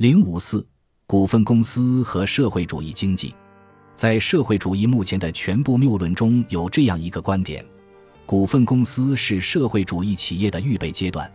[0.00, 0.66] 零五四，
[1.06, 3.34] 股份公司和社会主义经济，
[3.94, 7.62] 在社会主义目前的全部谬论中有这样一个观点：
[8.24, 11.30] 股份公司是社会主义企业的预备阶段。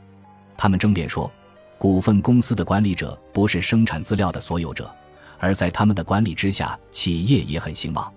[0.57, 1.31] 他们争辩说，
[1.77, 4.91] 股份公司的管理者不是生产资料的所有者，
[5.37, 8.11] 而在他们的管理之下，企业也很兴旺。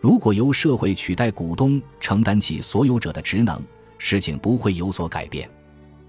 [0.00, 3.62] 如果由社会取代股东承担起所有者的职能，
[3.98, 5.48] 事情不会有所改变。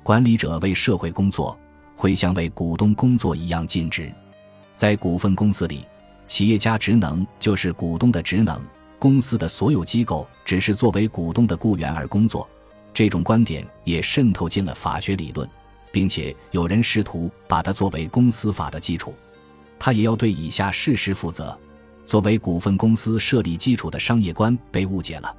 [0.01, 1.55] 管理者为社会工作。
[1.95, 4.11] 会像为股东工作一样尽职，
[4.75, 5.85] 在股份公司里，
[6.27, 8.61] 企业家职能就是股东的职能，
[8.99, 12.47] 公司的所有机构只是作为股东的雇员而工作。
[12.93, 15.49] 这种观点也渗透进了法学理论，
[15.91, 19.13] 并且有人试图把它作为公司法的基础。
[19.77, 21.57] 他也要对以下事实负责：
[22.05, 25.35] 作为股份公司设立基础的商业观被误解了，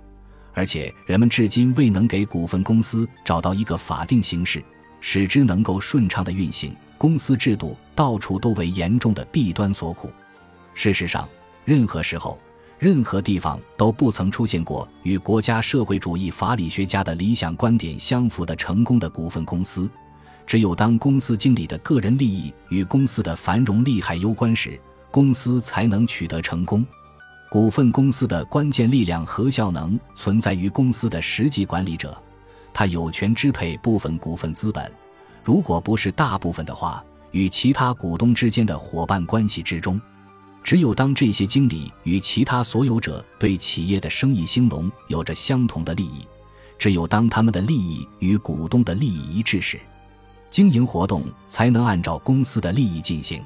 [0.53, 4.63] 而且人们至今未能给股份公司找到一个法定形式。
[5.01, 10.11] 使之能够顺畅的运行，公司制度到处都为严重的弊端所苦。
[10.75, 11.29] 事实上，
[11.65, 12.39] 任何时候、
[12.79, 19.89] 任何地方都不曾出现过与国家社会主义法理学家的理想观点相符的成功的股份公司。
[20.47, 24.79] 只有当公司经理的个人利益与公司的繁荣利害攸关时，
[25.11, 26.87] 公司才能取得成功。
[27.51, 32.17] 股份公司的关键力量和效能存在于公司的实际管理者。
[32.79, 34.93] 他有权支配部分股份资本，
[35.43, 39.99] 如果不是大部分的话，与其他股东之间的伙伴关系之中，
[40.63, 46.29] 只有当这些经理与其他所有者对企业的生意兴隆有着相同的利益，
[46.79, 49.81] 只有当他们的利益与股东的利益一致时，
[50.51, 53.43] 经营活动才能按照公司的利益进行。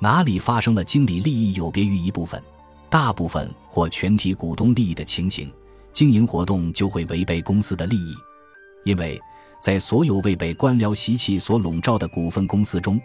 [0.00, 2.42] 哪里发生了经理利益有别于一部分、
[2.90, 5.48] 大部分或全体股东利益的情形，
[5.92, 8.16] 经营活动就会违背公司的利益。
[8.86, 9.20] 因为
[9.58, 13.00] 在所有未被官僚习气所笼罩的股份公司中，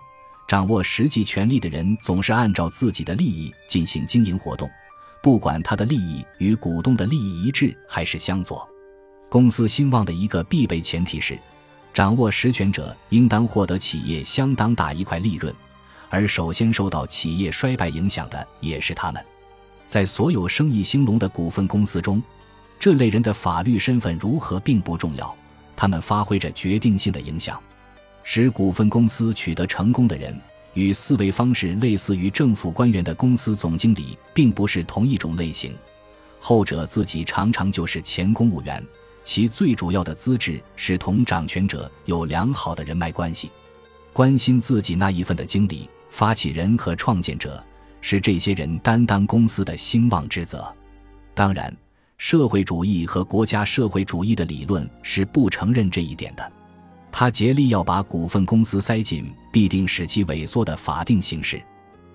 [0.47, 4.69] 掌握实际权力的人总是按照自己的利益进行经营活动，
[5.23, 8.69] 不管他的利益与股东的利益一致还是相左。
[9.27, 11.35] 公司兴旺的一个必备前提是，
[11.91, 15.51] 掌握实权者应当获得企业相当大一块利润，
[16.09, 19.25] 而首先受到企业衰败影响的也是他们。
[19.87, 22.21] 在所有生意兴隆的股份公司中，
[22.79, 25.35] 这类人的法律身份如何并不重要。
[25.75, 27.61] 他们发挥着决定性的影响，
[28.23, 30.39] 使股份公司取得成功的人，
[30.73, 35.75] 与思维方式类似于政府官员的公司总经理，并不是同一种类型。
[36.39, 38.83] 后者自己常常就是前公务员，
[39.23, 43.51] 其最主要的资质是同掌权者有良好的人脉关系。
[44.13, 47.63] 关心自己那一份的经理、发起人和创建者，
[48.01, 50.73] 是这些人担当公司的兴旺之责。
[51.33, 51.75] 当然。
[52.23, 56.51] 社会主义和国家社会主义的理论是不承认这一点的，
[57.11, 61.59] 他竭力要把股份公司塞进必定使其萎缩的法定形式，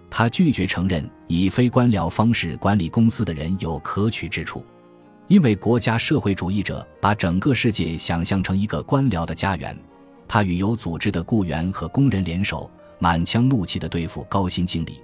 [0.08, 4.64] 他拒绝承认以非官僚方式管理公司的人有可取之处，
[5.26, 9.76] 因为国家社会主义者把整个世界想象成一个官僚的家园，
[10.28, 15.00] 他与有组织的雇员和工人联手，满腔怒气地对付高薪经理，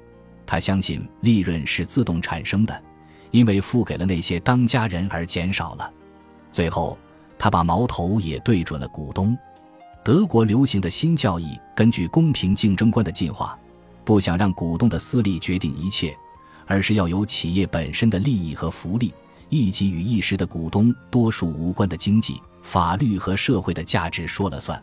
[0.47, 2.83] 他相信利润是自动产生的。
[3.33, 5.93] 因为付给了那些当家人而减少了，
[6.53, 6.97] 最后
[7.37, 9.37] 他把矛头也对准了股东。
[10.05, 13.59] 德国流行的新教义根据公平竞争观的进化，
[14.05, 16.17] 不想让股东的私利决定一切，
[16.67, 19.15] 而是要由企业本身的利益和福利，
[19.49, 24.83] 一己与一时的股东多数无关的经济、法律和社会的价值说了算。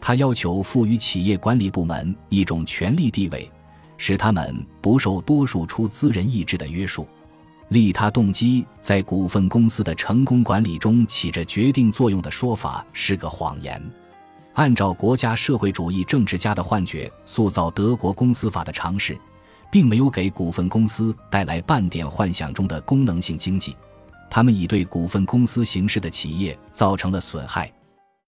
[0.00, 3.50] 他要求赋予企业管理部门一种权力地位，
[3.96, 7.06] 使他们不受多数出资人意志的约束。
[7.68, 13.80] 利他动机在股份公司的成功管理中起着决定作用的说法是个谎言。
[14.54, 19.16] 按照国家社会主义政治家的幻觉塑造德国公司法的尝试，
[19.70, 23.76] 并没有给股份公司带来半点幻想中的功能性经济，
[24.28, 27.72] 他们已对股份公司形式的企业造成了损害。